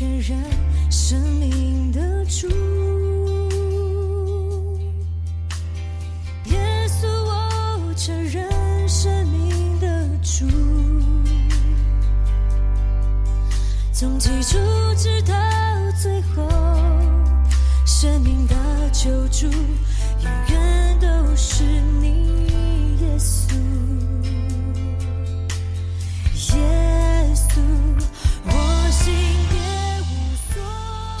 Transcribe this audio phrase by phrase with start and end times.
[0.00, 0.42] 确认
[0.90, 2.48] 生命的主。
[6.46, 10.46] 耶稣，我确认生命的主。
[13.92, 14.56] 从起初
[14.96, 15.34] 直到
[16.02, 16.48] 最后，
[17.84, 18.56] 生命的
[18.92, 21.62] 救主，永远都是
[22.00, 22.46] 你，
[23.02, 23.52] 耶稣。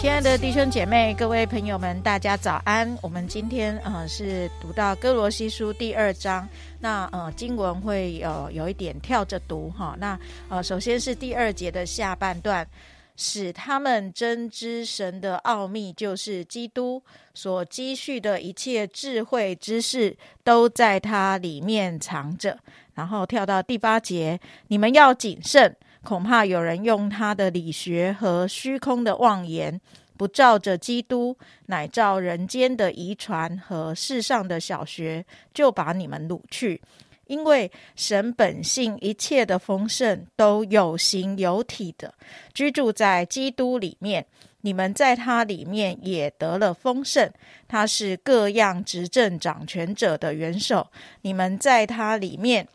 [0.00, 2.96] 亲爱的弟兄姐妹、各位朋友们，大家早安！
[3.02, 6.48] 我们今天呃是读到哥罗西书第二章，
[6.80, 9.94] 那呃经文会呃有一点跳着读哈。
[10.00, 10.18] 那
[10.48, 12.66] 呃首先是第二节的下半段，
[13.14, 17.02] 使他们真知神的奥秘，就是基督
[17.34, 22.58] 所积蓄的一切智慧知识，都在它里面藏着。
[22.94, 25.76] 然后跳到第八节，你们要谨慎。
[26.02, 29.80] 恐怕有人用他的理学和虚空的妄言，
[30.16, 36.80] 不照着基督，乃照人间的遗传和世上的小学，就把你们掳去。
[37.26, 42.12] 因为神本性一切的丰盛都有形有体的
[42.52, 44.26] 居住在基督里面，
[44.62, 47.30] 你们在他里面也得了丰盛。
[47.68, 50.88] 他是各样执政掌权者的元首，
[51.22, 52.66] 你们在他里面。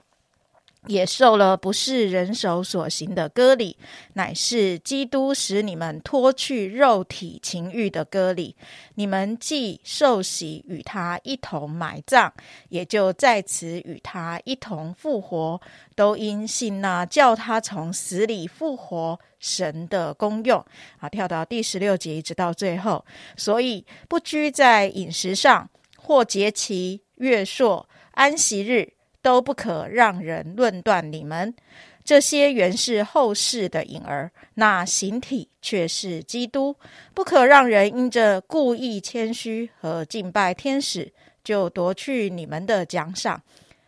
[0.87, 3.77] 也受了不是人手所行的割礼，
[4.13, 8.55] 乃是基督使你们脱去肉体情欲的割礼。
[8.95, 12.31] 你们既受洗与他一同埋葬，
[12.69, 15.59] 也就在此与他一同复活，
[15.95, 20.63] 都因信那叫他从死里复活神的功用。
[20.99, 23.03] 啊，跳到第十六节一直到最后，
[23.35, 28.94] 所以不拘在饮食上，或节期、月朔、安息日。
[29.25, 31.51] 都不可让人论断你们，
[32.03, 36.75] 这些原是后世的影儿，那形体却是基督。
[37.15, 41.11] 不可让人因着故意谦虚和敬拜天使，
[41.43, 43.41] 就夺去你们的奖赏。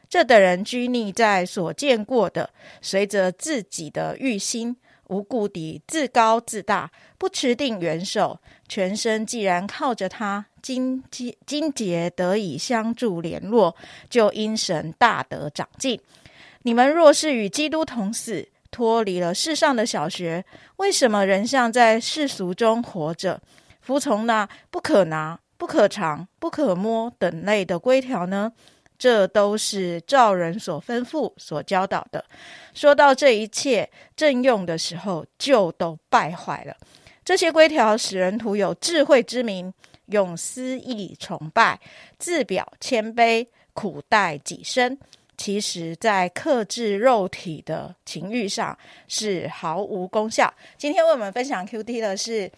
[0.10, 2.50] 这等人拘泥在所见过的，
[2.82, 4.76] 随着自己的欲心，
[5.10, 8.40] 无故地自高自大，不持定元首。
[8.68, 13.76] 全身既然靠着他，筋节筋节得以相助联络，
[14.10, 16.00] 就因神大得长进。
[16.64, 20.44] 你们若是与基督同死，脱离了世上的小学，
[20.76, 23.42] 为什么仍像在世俗中活着，
[23.80, 28.52] 服从那不可拿、不可尝、不可摸等类的规条呢？
[28.98, 32.24] 这都是照人所吩咐、所教导的。
[32.74, 36.76] 说到这一切正用的时候，就都败坏了。
[37.24, 39.74] 这些规条使人徒有智慧之名，
[40.08, 41.80] 用私意崇拜，
[42.18, 44.98] 自表谦卑，苦待己身。
[45.38, 48.76] 其实，在克制肉体的情欲上
[49.08, 50.52] 是毫无功效。
[50.78, 52.52] 今天为我们分享 Q T 的是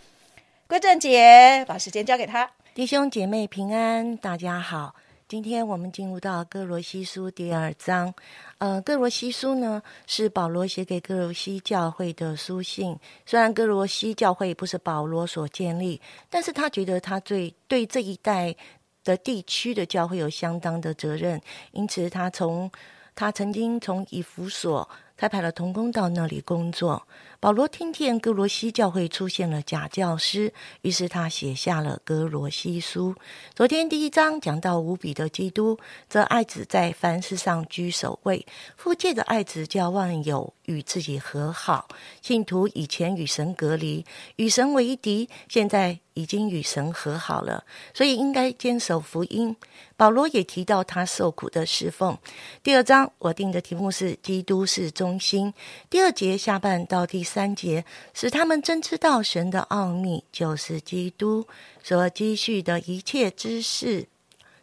[0.65, 2.49] 归正杰，把时间交给他。
[2.73, 4.95] 弟兄姐妹平安，大家好。
[5.29, 8.11] 今天我们进入到哥罗西书第二章。
[8.57, 12.97] 呃，哥罗西书呢是保罗写给哥罗西教会的书信。
[13.27, 16.01] 虽然哥罗西教会不是保罗所建立，
[16.31, 18.55] 但是他觉得他对对这一代
[19.03, 21.39] 的地区的教会有相当的责任，
[21.73, 22.71] 因此他从
[23.13, 27.05] 他曾经从以弗所他派了童工到那里工作。
[27.41, 33.13] 保罗听见哥罗西教会出现了假教师，于是他写下了哥罗西书。
[33.53, 38.45] 昨天第一章讲到无比的基督，则爱子在凡事上居首位，
[38.77, 41.89] 父借着爱子叫万有与自己和好。
[42.21, 44.05] 信徒以前与神隔离，
[44.37, 47.63] 与神为敌，现在已经与神和好了，
[47.93, 49.55] 所以应该坚守福音。
[49.95, 52.17] 保罗也提到他受苦的侍奉。
[52.61, 55.53] 第二章我定的题目是“基督是中心”。
[55.89, 61.47] 第二节下半到第三节，使他们真知道神的奥秘，就是基督
[61.81, 64.07] 所积蓄的一切知识、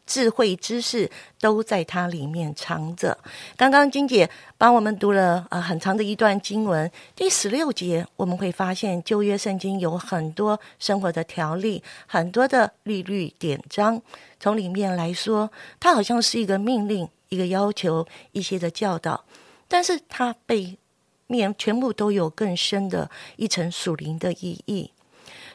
[0.06, 3.18] 智慧知识，都在它里面藏着。
[3.56, 14.00] 刚刚金姐帮我们读了呃很长的一段经文，第十六节我们会发现旧约圣经有很多生活的条例，很多的律律典章。
[14.38, 15.50] 从里面来说，
[15.80, 19.24] 它好像是一个命令、一个要求、一些的教导，
[19.66, 20.78] 但是它被
[21.26, 24.92] 面全部都有更深的一层属灵的意义。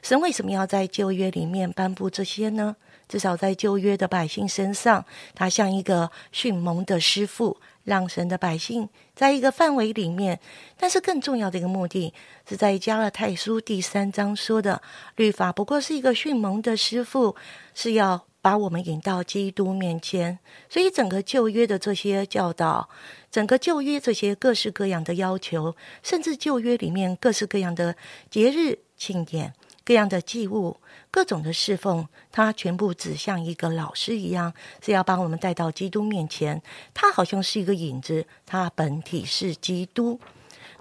[0.01, 2.75] 神为什么要在旧约里面颁布这些呢？
[3.11, 5.03] 至少在旧约的百姓身上，
[5.35, 10.39] 他像一个训蒙的师傅，让神的百姓在一个范围里面。
[10.77, 12.13] 但是更重要的一个目的，
[12.47, 14.81] 是在加勒泰书第三章说的，
[15.17, 17.35] 律法不过是一个训蒙的师傅，
[17.75, 20.39] 是要把我们引到基督面前。
[20.69, 22.87] 所以，整个旧约的这些教导，
[23.29, 27.97] 整个旧约这些各式各样的要求，甚至旧约里面各式各样的
[28.29, 29.53] 节日庆典、
[29.91, 30.77] 这样的祭物、
[31.11, 36.61] 各种的侍奉，它全部指向一个老师一样，是要把我们带到基督面前。
[36.93, 40.17] 它好像是一个影子，它本体是基督。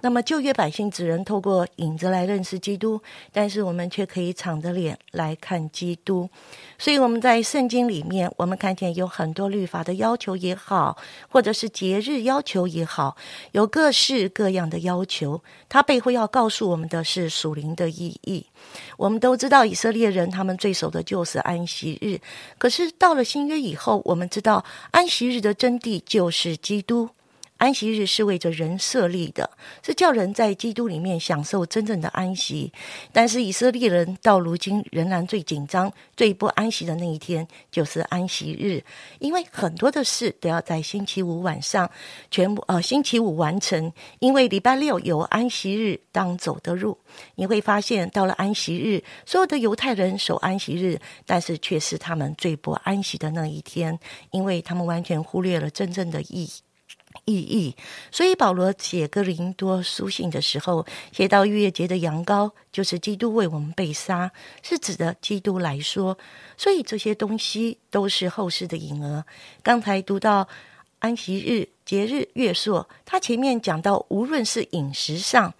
[0.01, 3.01] 那么旧约百姓只能透过影子来认识基督，
[3.31, 6.29] 但是我们却可以敞着脸来看基督。
[6.77, 10.97] 所以我们在圣经里面，我们看见有很多律法的要求也好，
[11.29, 13.15] 或者是节日要求也好，
[13.51, 15.41] 有各式各样的要求。
[15.69, 18.45] 它背后要告诉我们的是属灵的意义。
[18.97, 22.19] 我们都知道以色列人他们最守的就是安息日，
[22.57, 27.09] 可是到了新约以后，我们知道安息日的真谛就是基督。
[27.61, 29.47] 安息日是为着人设立的，
[29.83, 32.73] 是叫人在基督里面享受真正的安息。
[33.13, 38.83] 但是以色列人到如今仍然最紧张、最不安息的那一天就是安息日，
[39.19, 41.87] 因为很多的事都要在星期五晚上
[42.31, 46.97] 全部呃星期五完成，因为礼拜六有安息日当走的路。
[47.35, 53.99] 你会发现，到了安息日，所有的犹太人守安息日，但是却是他们最不安息的那一天，
[54.31, 56.49] 因为他们完全忽略了真正的意义。
[57.25, 57.75] 意义，
[58.11, 64.31] 所以保罗写哥林多书信的时候，写到逾越节的羊羔，就是基督为我们被杀，
[64.63, 66.17] 是指的基督来说。
[66.57, 69.23] 所以这些东西都是后世的影儿。
[69.61, 70.47] 刚才读到
[70.99, 75.53] 安息日、节日、月朔，他前面讲到，无论是饮食上，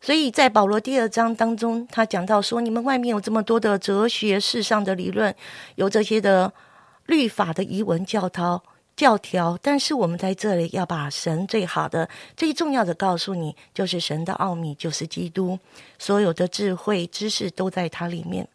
[0.00, 5.34] 所以在保罗第二章当中，他讲到说，你们外面有这么多的哲学、世上的理论，
[5.76, 6.52] 有这些的
[7.06, 8.62] 律法的遗文教涛。
[8.98, 15.56] 教条，但是我们在这里要把神最好的、最重要的告诉你，就是神的奥秘，就是基督，
[16.00, 18.48] 所有的智慧、知识都在它里面。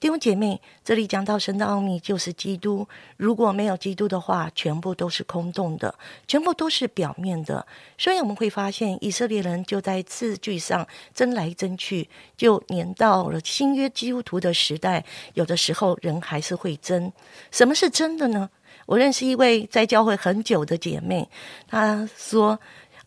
[0.00, 5.94] 弟兄姐妹，这里讲到神的奥秘就是基督，如果没有基督的话，全部都是空洞的，
[6.26, 7.66] 全部都是表面的。
[7.98, 15.04] 所以我们会发现，以色列人就在字句上争来争去，就连到了新约基督徒的时代，
[15.34, 17.12] 有的时候人还是会争。
[17.50, 18.48] 什么是真的呢？
[18.86, 21.28] 我认识一位在教会很久的姐妹，
[21.68, 22.58] 她说：“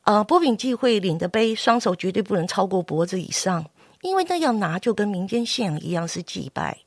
[0.04, 3.66] 呃，波饼聚会领的杯，双手绝对不能超过脖子以上，
[4.02, 6.78] 因为那样拿就跟民间信仰一样是祭拜。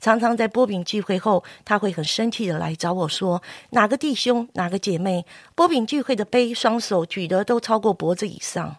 [0.00, 8.76] 常常在波饼聚会后，她会很生气的来找我说：哪个弟兄、哪个姐妹，波饼聚会的杯双手举得都超过脖子以上。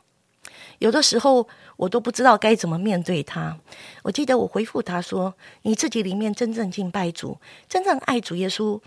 [0.79, 3.57] 有的时候我都不知道该怎么面对他。
[4.03, 5.33] 我记得我回复他说：
[5.63, 7.37] 你自己里面真正敬拜主，
[7.67, 8.79] 真正爱主耶稣。”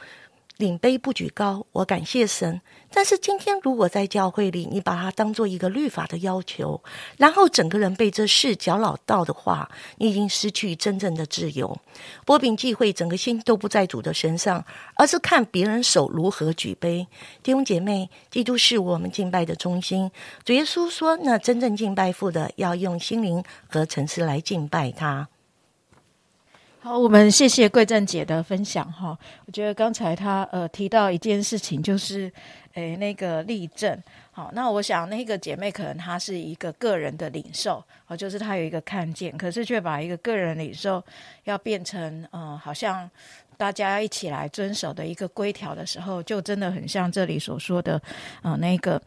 [0.60, 2.60] 领杯不举高，我感谢神。
[2.92, 6.80] 但是今天，如果在教会里，你把它当做一个律法的要求，
[7.16, 11.76] 然后整个人被这事搅扰到的话，你已经失去真正的自由。
[12.26, 14.64] 波饼聚会，整个心都不在主的身上，
[14.96, 17.06] 而是看别人手如何举杯。
[17.42, 20.10] 弟兄姐妹，基督是我们敬拜的中心。
[20.44, 25.28] 主耶稣说：“那真正敬拜父的，要用心灵和诚实来敬拜他。”
[26.82, 29.16] 好，我们谢谢贵正姐的分享哈。
[29.44, 32.32] 我觉得刚才她呃提到一件事情，就是
[32.72, 34.02] 诶那个例证。
[34.30, 41.04] 好，那我想那个姐妹可能她是一个个人的领受，哦，就是她有一个看见，可是却把一个个人领受
[41.44, 43.08] 要变成呃好像。
[43.60, 48.00] 大家一起来遵守的一个规条的时候，就真的很像这里所说的，
[48.40, 48.98] 呃，那个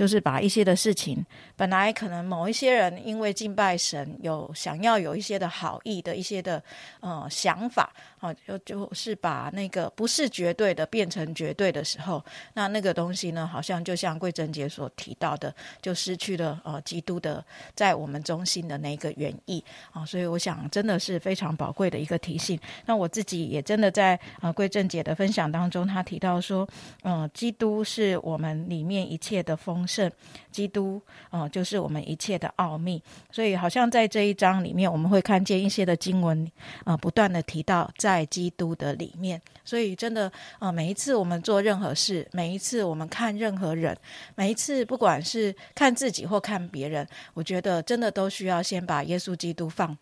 [0.00, 1.22] 就是把一些的事情，
[1.56, 6.62] 本来可能某一些人因为敬拜神，有想要有一些的好意的一些的
[7.00, 22.58] 呃想法，啊，就就是把那个不是绝对的变成绝对的时候，那那个东西呢，好像就像桂珍姐所提到的，就失去了呃基督的在我们中心的那个原意啊，所以我想真的是非常宝贵的一个提醒。
[22.86, 24.18] 那我自己也真的在。
[24.40, 26.66] 呃桂正姐的分享当中，他提到说，
[27.02, 30.10] 嗯，基督是我们里面一切的丰盛，
[30.52, 33.02] 基督，嗯，就是我们一切的奥秘。
[33.32, 36.48] 所以，好像在这一章里面，我们会看见一些的经文，
[36.84, 39.40] 呃，不断的提到在基督的里面。
[39.64, 40.30] 所以，真的，
[40.60, 43.96] 呃，每一次我们做任何事，每一次我们看任何人，
[44.36, 49.96] 每一次不管是看自己或看别人，我觉得真的都需要先把耶稣基督放。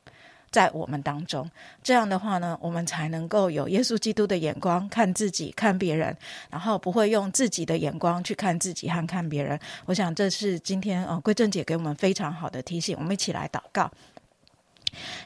[0.50, 1.50] 在我们当中，
[1.82, 6.16] 这样的话呢，我们才能够有耶稣基督的眼光看自己、看别人，
[6.50, 9.58] 然后不会用自己的眼光去看自己和看别人。
[9.86, 12.96] 我想这是今天呃归正姐给我们非常好的提醒。
[12.98, 13.90] 我们一起来祷告。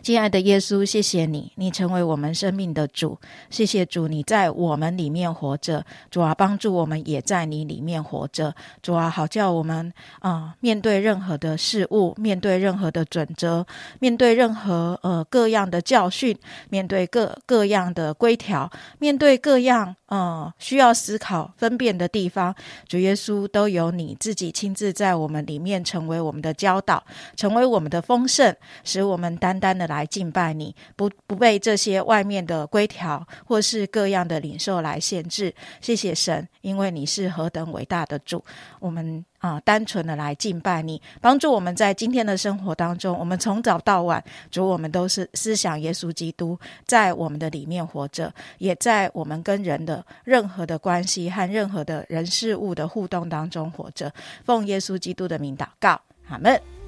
[0.02, 3.18] 亲爱的耶稣，谢谢你，你成为我们生命的主。
[3.50, 5.84] 谢谢主，你在我们里面活着。
[6.10, 8.54] 主啊，帮助我们也在你里面活着。
[8.82, 13.66] 主啊，好叫我们啊，面对任何的事物，面对任何的准则，
[14.00, 16.36] 面对任何呃各样的教训，
[16.68, 22.54] 面对各各样的规条，面对各样呃需要思考分辨的地方，
[22.86, 27.02] 主耶稣都有你自己亲自在我们里面成为我们的教导，
[27.36, 28.54] 成为我们的丰盛，
[28.84, 35.54] 使我们担单的来敬拜你，不不被这些外面的规条或是各样的领受来限制。
[35.80, 38.44] 谢谢神，因为你是何等伟大的主，
[38.80, 54.12] 我们啊单纯的来敬拜你，帮助我们在今天的生活当中，我们从早到晚，主我们都是思想耶稣基督在我们的里面活着，也在我们跟人的任何的关系和任何的人事物的互动当中活着。
[54.44, 56.81] 奉耶稣基督的名祷告，阿门。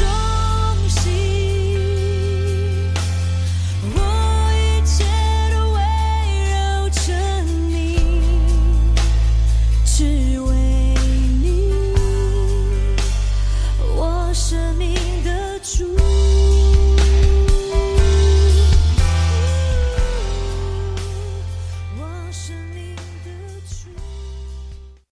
[0.00, 0.29] show